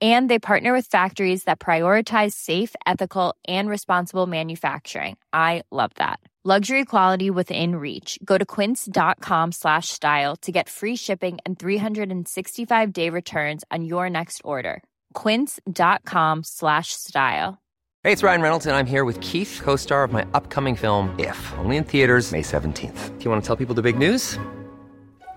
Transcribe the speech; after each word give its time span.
and 0.00 0.30
they 0.30 0.38
partner 0.38 0.72
with 0.72 0.86
factories 0.86 1.44
that 1.44 1.58
prioritize 1.58 2.34
safe 2.34 2.76
ethical 2.86 3.34
and 3.48 3.68
responsible 3.68 4.26
manufacturing. 4.26 5.16
I 5.32 5.62
love 5.72 5.90
that. 5.96 6.20
Luxury 6.44 6.84
quality 6.84 7.30
within 7.30 7.74
reach. 7.74 8.18
Go 8.24 8.38
to 8.38 8.46
quince.com 8.46 9.52
slash 9.52 9.88
style 9.88 10.36
to 10.36 10.52
get 10.52 10.68
free 10.68 10.96
shipping 10.96 11.38
and 11.44 11.58
365 11.58 12.92
day 12.92 13.10
returns 13.10 13.64
on 13.70 13.84
your 13.84 14.08
next 14.08 14.40
order. 14.44 14.82
quince.com 15.14 16.44
slash 16.44 16.92
style. 16.92 17.58
Hey 18.04 18.12
it's 18.12 18.22
ryan 18.22 18.40
reynolds 18.40 18.64
and 18.64 18.76
i'm 18.76 18.86
here 18.86 19.04
with 19.04 19.20
keith 19.20 19.60
co-star 19.62 20.04
of 20.04 20.12
my 20.12 20.24
upcoming 20.32 20.76
film 20.76 21.14
if 21.18 21.52
only 21.58 21.76
in 21.76 21.84
theaters 21.84 22.30
may 22.32 22.42
17th 22.42 23.18
do 23.18 23.24
you 23.24 23.30
want 23.30 23.42
to 23.42 23.46
tell 23.46 23.56
people 23.56 23.74
the 23.74 23.82
big 23.82 23.98
news 23.98 24.38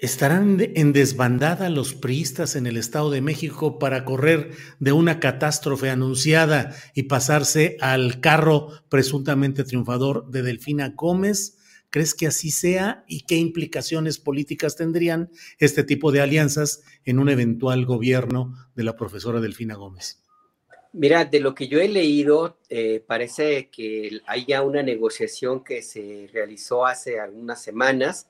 ¿Estarán 0.00 0.56
en 0.76 0.94
desbandada 0.94 1.68
los 1.68 1.92
priistas 1.92 2.56
en 2.56 2.66
el 2.66 2.78
Estado 2.78 3.10
de 3.10 3.20
México 3.20 3.78
para 3.78 4.06
correr 4.06 4.52
de 4.78 4.92
una 4.92 5.20
catástrofe 5.20 5.90
anunciada 5.90 6.74
y 6.94 7.02
pasarse 7.02 7.76
al 7.82 8.18
carro 8.18 8.68
presuntamente 8.88 9.62
triunfador 9.62 10.30
de 10.30 10.42
Delfina 10.42 10.94
Gómez? 10.96 11.58
¿Crees 11.90 12.14
que 12.14 12.26
así 12.26 12.50
sea 12.50 13.04
y 13.08 13.26
qué 13.26 13.34
implicaciones 13.34 14.16
políticas 14.16 14.74
tendrían 14.74 15.28
este 15.58 15.84
tipo 15.84 16.12
de 16.12 16.22
alianzas 16.22 16.82
en 17.04 17.18
un 17.18 17.28
eventual 17.28 17.84
gobierno 17.84 18.54
de 18.74 18.84
la 18.84 18.96
profesora 18.96 19.38
Delfina 19.42 19.74
Gómez? 19.74 20.24
Mira, 20.94 21.26
de 21.26 21.40
lo 21.40 21.54
que 21.54 21.68
yo 21.68 21.78
he 21.78 21.88
leído, 21.88 22.56
eh, 22.70 23.04
parece 23.06 23.68
que 23.68 24.22
hay 24.26 24.46
ya 24.46 24.62
una 24.62 24.82
negociación 24.82 25.62
que 25.62 25.82
se 25.82 26.30
realizó 26.32 26.86
hace 26.86 27.20
algunas 27.20 27.62
semanas 27.62 28.28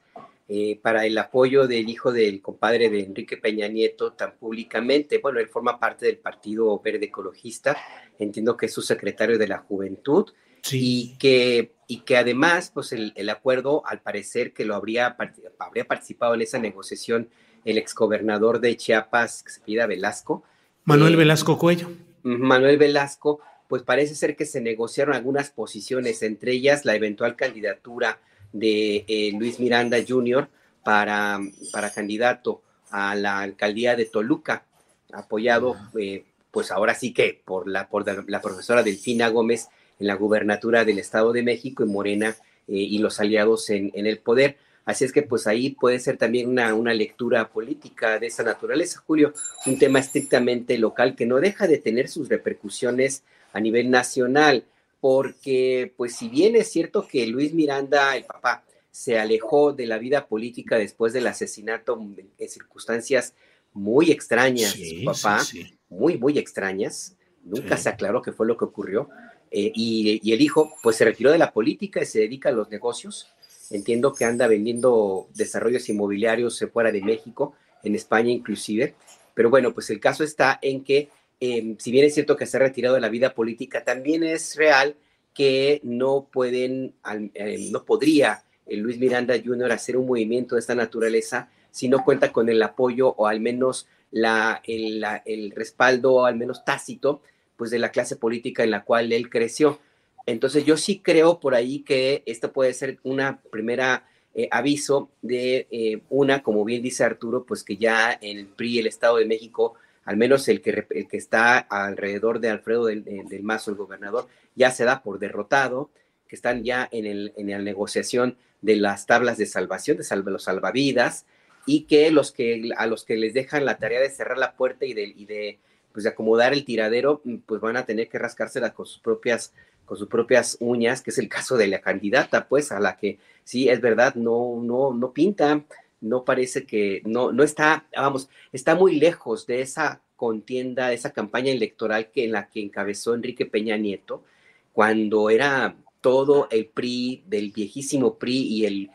eh, 0.52 0.80
para 0.82 1.06
el 1.06 1.16
apoyo 1.16 1.68
del 1.68 1.88
hijo 1.88 2.10
del 2.10 2.42
compadre 2.42 2.90
de 2.90 3.04
Enrique 3.04 3.36
Peña 3.36 3.68
Nieto 3.68 4.14
tan 4.14 4.36
públicamente. 4.36 5.18
Bueno, 5.18 5.38
él 5.38 5.46
forma 5.46 5.78
parte 5.78 6.06
del 6.06 6.18
Partido 6.18 6.76
Verde 6.80 7.06
Ecologista, 7.06 7.76
entiendo 8.18 8.56
que 8.56 8.66
es 8.66 8.74
su 8.74 8.82
secretario 8.82 9.38
de 9.38 9.46
la 9.46 9.58
Juventud 9.58 10.28
y, 10.72 11.16
que, 11.18 11.76
y 11.86 12.00
que 12.00 12.16
además, 12.16 12.72
pues 12.74 12.90
el, 12.92 13.30
acuerdo, 13.30 13.86
al 13.86 14.00
parecer 14.00 14.52
que 14.52 14.64
lo 14.64 14.74
habría, 14.74 15.16
habría 15.60 15.84
participado 15.84 16.34
en 16.34 16.42
esa 16.42 16.58
negociación 16.58 17.28
el 17.64 17.78
exgobernador 17.78 18.58
de 18.58 18.76
Chiapas, 18.76 19.44
que 19.44 19.52
se 19.52 19.60
pida 19.60 19.86
Velasco. 19.86 20.42
Manuel 20.82 21.14
eh, 21.14 21.18
Velasco 21.18 21.58
Cuello. 21.58 21.92
Manuel 22.24 22.76
Velasco, 22.76 23.38
pues 23.68 23.84
parece 23.84 24.16
ser 24.16 24.34
que 24.34 24.46
se 24.46 24.60
negociaron 24.60 25.14
algunas 25.14 25.50
posiciones, 25.50 26.24
entre 26.24 26.50
ellas 26.50 26.84
la 26.84 26.96
eventual 26.96 27.36
candidatura 27.36 28.18
de 28.52 29.04
eh, 29.08 29.32
Luis 29.38 29.60
Miranda 29.60 29.98
Jr. 30.06 30.48
Para, 30.82 31.38
para 31.72 31.92
candidato 31.92 32.62
a 32.90 33.14
la 33.14 33.40
alcaldía 33.40 33.96
de 33.96 34.06
Toluca, 34.06 34.64
apoyado 35.12 35.76
eh, 35.98 36.24
pues 36.50 36.70
ahora 36.70 36.94
sí 36.94 37.12
que 37.12 37.40
por 37.44 37.68
la, 37.68 37.88
por 37.88 38.28
la 38.28 38.40
profesora 38.40 38.82
Delfina 38.82 39.28
Gómez 39.28 39.68
en 39.98 40.06
la 40.06 40.14
gubernatura 40.14 40.84
del 40.84 40.98
Estado 40.98 41.32
de 41.32 41.42
México 41.42 41.84
y 41.84 41.86
Morena 41.86 42.36
eh, 42.66 42.74
y 42.74 42.98
los 42.98 43.20
aliados 43.20 43.70
en, 43.70 43.90
en, 43.94 44.06
el 44.06 44.18
poder. 44.18 44.56
Así 44.84 45.04
es 45.04 45.12
que 45.12 45.22
pues 45.22 45.46
ahí 45.46 45.70
puede 45.70 46.00
ser 46.00 46.16
también 46.16 46.48
una, 46.48 46.74
una 46.74 46.94
lectura 46.94 47.48
política 47.48 48.18
de 48.18 48.26
esa 48.26 48.42
naturaleza, 48.42 49.02
Julio, 49.06 49.34
un 49.66 49.78
tema 49.78 49.98
estrictamente 49.98 50.78
local 50.78 51.14
que 51.14 51.26
no 51.26 51.36
deja 51.38 51.68
de 51.68 51.78
tener 51.78 52.08
sus 52.08 52.28
repercusiones 52.28 53.22
a 53.52 53.60
nivel 53.60 53.90
nacional 53.90 54.64
porque 55.00 55.92
pues 55.96 56.16
si 56.16 56.28
bien 56.28 56.56
es 56.56 56.70
cierto 56.70 57.06
que 57.06 57.26
Luis 57.26 57.54
Miranda, 57.54 58.16
el 58.16 58.24
papá, 58.24 58.64
se 58.90 59.18
alejó 59.18 59.72
de 59.72 59.86
la 59.86 59.98
vida 59.98 60.26
política 60.26 60.76
después 60.76 61.12
del 61.12 61.26
asesinato 61.26 61.98
en 62.38 62.48
circunstancias 62.48 63.34
muy 63.72 64.10
extrañas, 64.10 64.72
su 64.72 65.04
papá, 65.04 65.42
muy, 65.88 66.18
muy 66.18 66.38
extrañas, 66.38 67.16
nunca 67.44 67.76
se 67.76 67.88
aclaró 67.88 68.20
qué 68.20 68.32
fue 68.32 68.46
lo 68.46 68.56
que 68.56 68.64
ocurrió, 68.64 69.08
eh, 69.50 69.72
y, 69.74 70.32
el 70.32 70.40
hijo 70.40 70.72
pues 70.82 70.96
se 70.96 71.04
retiró 71.04 71.32
de 71.32 71.38
la 71.38 71.52
política 71.52 72.02
y 72.02 72.06
se 72.06 72.20
dedica 72.20 72.48
a 72.48 72.52
los 72.52 72.68
negocios, 72.70 73.28
entiendo 73.70 74.12
que 74.12 74.24
anda 74.24 74.46
vendiendo 74.48 75.28
desarrollos 75.34 75.88
inmobiliarios 75.88 76.64
fuera 76.72 76.92
de 76.92 77.00
México, 77.00 77.54
en 77.82 77.94
España 77.94 78.30
inclusive, 78.30 78.94
pero 79.34 79.50
bueno, 79.50 79.72
pues 79.72 79.88
el 79.90 80.00
caso 80.00 80.24
está 80.24 80.58
en 80.60 80.84
que 80.84 81.08
Em, 81.40 81.76
si 81.78 81.90
bien 81.90 82.04
es 82.04 82.14
cierto 82.14 82.36
que 82.36 82.46
se 82.46 82.56
ha 82.56 82.60
retirado 82.60 82.94
de 82.94 83.00
la 83.00 83.08
vida 83.08 83.34
política, 83.34 83.84
también 83.84 84.22
es 84.22 84.56
real 84.56 84.96
que 85.34 85.80
no 85.82 86.28
pueden, 86.30 86.94
eh, 87.34 87.68
no 87.70 87.84
podría 87.84 88.44
Luis 88.66 88.98
Miranda 88.98 89.34
Jr. 89.42 89.72
hacer 89.72 89.96
un 89.96 90.06
movimiento 90.06 90.54
de 90.54 90.60
esta 90.60 90.74
naturaleza 90.74 91.48
si 91.70 91.88
no 91.88 92.04
cuenta 92.04 92.32
con 92.32 92.48
el 92.48 92.62
apoyo 92.62 93.14
o 93.16 93.26
al 93.26 93.40
menos 93.40 93.88
la, 94.10 94.60
el, 94.64 95.04
el, 95.24 95.52
respaldo, 95.52 96.24
al 96.24 96.36
menos 96.36 96.64
tácito, 96.64 97.22
pues 97.56 97.70
de 97.70 97.78
la 97.78 97.90
clase 97.90 98.16
política 98.16 98.64
en 98.64 98.70
la 98.70 98.84
cual 98.84 99.12
él 99.12 99.30
creció. 99.30 99.80
Entonces 100.26 100.64
yo 100.64 100.76
sí 100.76 101.00
creo 101.00 101.40
por 101.40 101.54
ahí 101.54 101.80
que 101.80 102.22
esto 102.26 102.52
puede 102.52 102.74
ser 102.74 102.98
una 103.02 103.40
primera 103.50 104.06
eh, 104.34 104.48
aviso 104.50 105.10
de 105.22 105.66
eh, 105.70 106.02
una, 106.08 106.42
como 106.42 106.64
bien 106.64 106.82
dice 106.82 107.04
Arturo, 107.04 107.44
pues 107.44 107.64
que 107.64 107.76
ya 107.76 108.16
en 108.20 108.38
el 108.38 108.46
PRI, 108.46 108.80
el 108.80 108.86
Estado 108.86 109.16
de 109.16 109.26
México, 109.26 109.74
al 110.10 110.16
menos 110.16 110.48
el 110.48 110.60
que, 110.60 110.88
que 111.08 111.16
está 111.16 111.56
alrededor 111.56 112.40
de 112.40 112.50
Alfredo 112.50 112.86
del, 112.86 113.42
Mazo, 113.44 113.70
el 113.70 113.76
gobernador, 113.76 114.26
ya 114.56 114.72
se 114.72 114.84
da 114.84 115.04
por 115.04 115.20
derrotado, 115.20 115.88
que 116.26 116.34
están 116.34 116.64
ya 116.64 116.88
en, 116.90 117.06
el, 117.06 117.32
en 117.36 117.48
la 117.48 117.60
negociación 117.60 118.36
de 118.60 118.74
las 118.74 119.06
tablas 119.06 119.38
de 119.38 119.46
salvación, 119.46 119.98
de 119.98 120.30
los 120.32 120.42
salvavidas, 120.42 121.26
y 121.64 121.82
que, 121.82 122.10
los 122.10 122.32
que 122.32 122.70
a 122.76 122.88
los 122.88 123.04
que 123.04 123.16
les 123.16 123.34
dejan 123.34 123.64
la 123.64 123.78
tarea 123.78 124.00
de 124.00 124.10
cerrar 124.10 124.36
la 124.36 124.54
puerta 124.56 124.84
y 124.84 124.94
de, 124.94 125.60
pues, 125.92 126.04
acomodar 126.06 126.54
el 126.54 126.64
tiradero, 126.64 127.20
mm, 127.22 127.36
pues 127.46 127.60
van 127.60 127.76
a 127.76 127.86
tener 127.86 128.08
que 128.08 128.18
rascársela 128.18 128.74
con 128.74 128.86
sus 128.86 128.98
propias 128.98 129.52
con 129.84 129.96
sus 129.96 130.08
propias 130.08 130.56
uñas, 130.58 131.02
que 131.02 131.10
es 131.10 131.18
el 131.18 131.28
caso 131.28 131.56
de 131.56 131.68
la 131.68 131.80
candidata, 131.80 132.48
pues, 132.48 132.72
a 132.72 132.80
la 132.80 132.96
que 132.96 133.20
sí 133.44 133.68
es 133.68 133.80
verdad, 133.80 134.16
no, 134.16 134.60
no, 134.60 134.92
no 134.92 135.12
pinta, 135.12 135.64
no 136.00 136.24
parece 136.24 136.66
que, 136.66 137.02
no, 137.04 137.32
no 137.32 137.42
está, 137.42 137.86
vamos, 137.94 138.28
está 138.52 138.74
muy 138.74 138.98
lejos 138.98 139.46
de 139.46 139.60
esa 139.60 140.02
contienda, 140.16 140.88
de 140.88 140.94
esa 140.94 141.12
campaña 141.12 141.52
electoral 141.52 142.10
que 142.10 142.24
en 142.24 142.32
la 142.32 142.48
que 142.48 142.60
encabezó 142.62 143.14
Enrique 143.14 143.46
Peña 143.46 143.76
Nieto, 143.76 144.24
cuando 144.72 145.30
era 145.30 145.76
todo 146.00 146.48
el 146.50 146.66
PRI, 146.66 147.24
del 147.26 147.52
viejísimo 147.52 148.18
PRI 148.18 148.42
y 148.42 148.64
el 148.66 148.90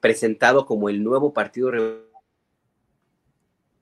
presentado 0.00 0.66
como 0.66 0.88
el 0.88 1.02
nuevo 1.02 1.32
Partido 1.32 1.70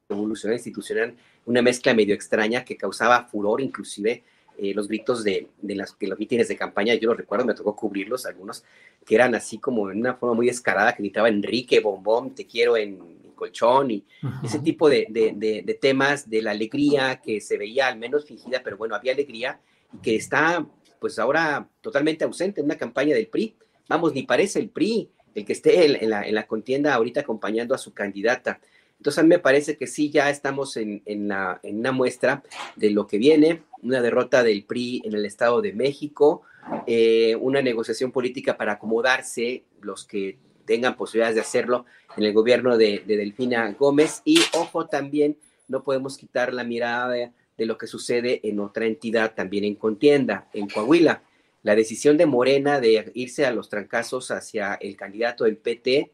Revolucionario 0.08 0.56
Institucional, 0.56 1.16
una 1.46 1.62
mezcla 1.62 1.94
medio 1.94 2.14
extraña 2.14 2.64
que 2.64 2.76
causaba 2.76 3.24
furor, 3.24 3.60
inclusive 3.60 4.22
eh, 4.60 4.74
los 4.74 4.88
gritos 4.88 5.24
de, 5.24 5.48
las, 5.62 5.96
los 5.98 6.18
mítines 6.18 6.48
de 6.48 6.56
campaña, 6.56 6.94
yo 6.94 7.08
los 7.08 7.16
recuerdo, 7.16 7.44
me 7.46 7.54
tocó 7.54 7.74
cubrirlos, 7.74 8.26
algunos 8.26 8.64
que 9.06 9.14
eran 9.14 9.34
así 9.34 9.58
como 9.58 9.90
en 9.90 10.00
una 10.00 10.14
forma 10.14 10.34
muy 10.34 10.46
descarada, 10.46 10.92
que 10.92 11.02
gritaba 11.02 11.28
Enrique, 11.28 11.80
bombón, 11.80 12.34
te 12.34 12.46
quiero 12.46 12.76
en, 12.76 13.18
colchón, 13.34 13.90
y 13.90 14.04
ese 14.44 14.58
tipo 14.58 14.90
de, 14.90 15.06
de, 15.08 15.78
temas 15.80 16.28
de 16.28 16.42
la 16.42 16.50
alegría 16.50 17.22
que 17.22 17.40
se 17.40 17.56
veía 17.56 17.86
al 17.86 17.98
menos 17.98 18.26
fingida, 18.26 18.60
pero 18.62 18.76
bueno, 18.76 18.94
había 18.94 19.14
alegría, 19.14 19.58
y 19.94 19.98
que 19.98 20.14
está 20.14 20.66
pues 20.98 21.18
ahora 21.18 21.66
totalmente 21.80 22.24
ausente 22.24 22.60
en 22.60 22.66
una 22.66 22.76
campaña 22.76 23.14
del 23.14 23.28
PRI. 23.28 23.56
Vamos, 23.88 24.12
ni 24.12 24.24
parece 24.24 24.58
el 24.58 24.68
PRI 24.68 25.08
el 25.34 25.44
que 25.44 25.52
esté 25.52 25.86
en, 25.86 26.10
la, 26.10 26.26
en 26.26 26.34
la 26.34 26.46
contienda 26.46 26.94
ahorita 26.94 27.20
acompañando 27.20 27.74
a 27.74 27.78
su 27.78 27.94
candidata. 27.94 28.60
Entonces 29.00 29.18
a 29.20 29.22
mí 29.22 29.30
me 29.30 29.38
parece 29.38 29.78
que 29.78 29.86
sí, 29.86 30.10
ya 30.10 30.28
estamos 30.28 30.76
en, 30.76 31.00
la, 31.26 31.58
en 31.62 31.78
una 31.78 31.90
muestra 31.90 32.42
de 32.76 32.90
lo 32.90 33.06
que 33.06 33.16
viene, 33.16 33.62
una 33.82 34.02
derrota 34.02 34.42
del 34.42 34.64
PRI 34.64 35.00
en 35.06 35.14
el 35.14 35.24
Estado 35.24 35.62
de 35.62 35.72
México, 35.72 36.42
eh, 36.86 37.34
una 37.40 37.62
negociación 37.62 38.12
política 38.12 38.58
para 38.58 38.72
acomodarse 38.72 39.64
los 39.80 40.04
que 40.04 40.38
tengan 40.66 40.98
posibilidades 40.98 41.34
de 41.34 41.40
hacerlo 41.40 41.86
en 42.14 42.24
el 42.24 42.34
gobierno 42.34 42.76
de, 42.76 43.02
Delfina 43.06 43.72
Gómez 43.72 44.20
y 44.26 44.38
ojo 44.52 44.86
también, 44.86 45.38
no 45.66 45.82
podemos 45.82 46.18
quitar 46.18 46.52
la 46.52 46.64
mirada 46.64 47.08
de, 47.08 47.32
de 47.56 47.64
lo 47.64 47.78
que 47.78 47.86
sucede 47.86 48.46
en 48.46 48.60
otra 48.60 48.84
entidad 48.84 49.32
también 49.34 49.64
en 49.64 49.76
contienda, 49.76 50.50
en 50.52 50.68
Coahuila. 50.68 51.22
La 51.62 51.74
decisión 51.74 52.18
de 52.18 52.26
Morena 52.26 52.80
de 52.80 53.10
irse 53.14 53.46
a 53.46 53.50
los 53.50 53.70
trancazos 53.70 54.30
hacia 54.30 54.74
el 54.74 54.94
candidato 54.94 55.44
del 55.44 55.56
PT 55.56 56.12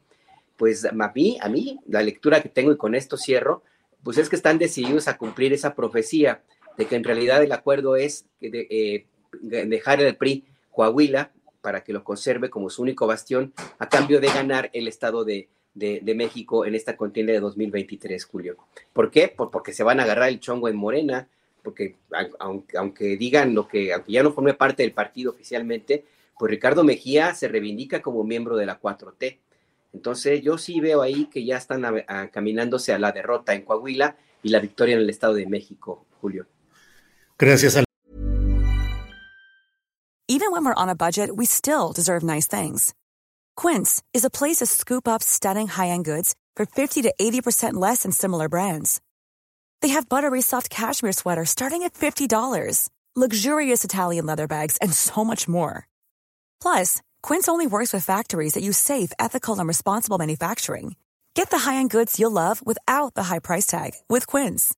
pues 0.56 0.84
a 0.84 0.92
mí, 0.92 1.38
a 1.40 1.48
mí, 1.48 1.80
la 1.86 2.02
lectura 2.02 2.42
que 2.42 2.48
tengo 2.48 2.72
y 2.72 2.76
con 2.76 2.94
esto 2.94 3.16
cierro, 3.16 3.62
pues 4.02 4.18
es 4.18 4.28
que 4.28 4.36
están 4.36 4.58
decididos 4.58 5.08
a 5.08 5.16
cumplir 5.16 5.52
esa 5.52 5.74
profecía 5.74 6.42
de 6.76 6.86
que 6.86 6.96
en 6.96 7.04
realidad 7.04 7.42
el 7.42 7.52
acuerdo 7.52 7.96
es 7.96 8.26
eh, 8.40 9.06
dejar 9.40 10.00
el 10.00 10.16
PRI 10.16 10.44
Coahuila 10.70 11.32
para 11.60 11.82
que 11.82 11.92
lo 11.92 12.04
conserve 12.04 12.50
como 12.50 12.70
su 12.70 12.82
único 12.82 13.06
bastión 13.06 13.52
a 13.78 13.88
cambio 13.88 14.20
de 14.20 14.28
ganar 14.28 14.70
el 14.72 14.86
Estado 14.88 15.24
de, 15.24 15.48
México 16.14 16.64
en 16.64 16.74
esta 16.74 16.96
contienda 16.96 17.32
de 17.32 17.40
2023, 17.40 18.24
Julio. 18.24 18.56
¿Por 18.92 19.10
qué? 19.10 19.28
Porque 19.28 19.72
se 19.72 19.82
van 19.82 20.00
a 20.00 20.04
agarrar 20.04 20.28
el 20.28 20.40
chongo 20.40 20.68
en 20.68 20.76
Morena, 20.76 21.28
porque 21.62 21.96
aunque, 22.38 22.78
aunque 22.78 23.16
digan 23.16 23.54
lo 23.54 23.66
que, 23.66 23.92
aunque 23.92 24.12
ya 24.12 24.22
no 24.22 24.32
forme 24.32 24.54
parte 24.54 24.82
del 24.82 24.92
partido 24.92 25.32
oficialmente, 25.32 26.04
pues 26.38 26.50
Ricardo 26.50 26.84
Mejía 26.84 27.34
se 27.34 27.48
reivindica 27.48 28.00
como 28.00 28.22
miembro 28.22 28.56
de 28.56 28.66
la 28.66 28.80
4T 28.80 29.38
entonces 29.96 30.42
yo 30.42 30.58
sí 30.58 30.78
veo 30.80 31.00
ahí 31.00 31.26
que 31.26 31.44
ya 31.44 31.56
están 31.56 31.82
caminándose 32.30 32.92
a 32.92 32.98
la 32.98 33.12
derrota 33.12 33.54
en 33.54 33.64
Coahuila 33.64 34.16
y 34.42 34.50
la 34.50 34.60
victoria 34.60 34.94
en 34.94 35.00
el 35.00 35.10
Estado 35.10 35.34
de 35.34 35.46
México, 35.46 36.06
Julio. 36.20 36.46
Gracias. 37.38 37.82
Even 40.28 40.50
when 40.52 40.64
we're 40.64 40.74
on 40.74 40.88
a 40.88 40.94
budget, 40.94 41.30
we 41.34 41.46
still 41.46 41.92
deserve 41.92 42.22
nice 42.22 42.46
things. 42.46 42.94
Quince 43.56 44.02
is 44.12 44.24
a 44.24 44.30
place 44.30 44.56
to 44.56 44.66
scoop 44.66 45.08
up 45.08 45.22
stunning 45.22 45.68
high-end 45.68 46.04
goods 46.04 46.34
for 46.56 46.66
50 46.66 47.02
to 47.02 47.14
80% 47.18 47.74
less 47.74 48.02
than 48.02 48.12
similar 48.12 48.48
brands. 48.48 49.00
They 49.82 49.90
have 49.90 50.08
buttery 50.08 50.42
soft 50.42 50.68
cashmere 50.68 51.12
sweaters 51.12 51.50
starting 51.50 51.84
at 51.84 51.94
$50, 51.94 52.90
luxurious 53.14 53.84
Italian 53.84 54.26
leather 54.26 54.46
bags, 54.46 54.76
and 54.78 54.92
so 54.92 55.24
much 55.24 55.48
more. 55.48 55.86
Plus, 56.60 57.00
Quince 57.26 57.48
only 57.48 57.66
works 57.66 57.92
with 57.92 58.04
factories 58.04 58.54
that 58.54 58.62
use 58.62 58.78
safe, 58.78 59.10
ethical, 59.18 59.58
and 59.58 59.66
responsible 59.66 60.16
manufacturing. 60.16 60.94
Get 61.34 61.50
the 61.50 61.58
high-end 61.58 61.90
goods 61.90 62.20
you'll 62.20 62.30
love 62.30 62.64
without 62.64 63.14
the 63.14 63.24
high 63.24 63.40
price 63.40 63.66
tag 63.66 63.94
with 64.08 64.28
Quince. 64.28 64.72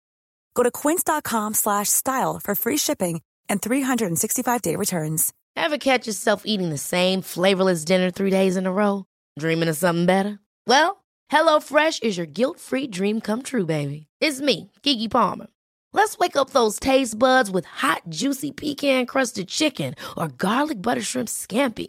Go 0.55 0.63
to 0.63 0.71
quince.com/style 0.71 2.41
for 2.43 2.55
free 2.55 2.79
shipping 2.79 3.21
and 3.51 3.61
365-day 3.61 4.77
returns. 4.77 5.35
Ever 5.57 5.77
catch 5.77 6.07
yourself 6.07 6.45
eating 6.47 6.71
the 6.71 6.79
same 6.79 7.21
flavorless 7.21 7.85
dinner 7.85 8.11
3 8.11 8.31
days 8.31 8.57
in 8.57 8.65
a 8.65 8.73
row, 8.73 9.05
dreaming 9.39 9.69
of 9.69 9.77
something 9.77 10.07
better? 10.07 10.39
Well, 10.67 11.05
HelloFresh 11.31 12.03
is 12.03 12.17
your 12.17 12.25
guilt-free 12.27 12.87
dream 12.87 13.21
come 13.21 13.43
true, 13.43 13.67
baby. 13.67 14.07
It's 14.23 14.41
me, 14.41 14.71
Gigi 14.83 15.09
Palmer. 15.09 15.49
Let's 15.93 16.17
wake 16.17 16.37
up 16.37 16.51
those 16.51 16.81
taste 16.81 17.19
buds 17.19 17.51
with 17.51 17.67
hot, 17.67 18.05
juicy 18.09 18.53
pecan-crusted 18.53 19.49
chicken 19.49 19.95
or 20.17 20.29
garlic 20.29 20.81
butter 20.81 21.03
shrimp 21.03 21.29
scampi. 21.29 21.89